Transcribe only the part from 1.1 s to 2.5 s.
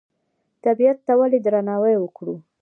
ولې درناوی وکړو؟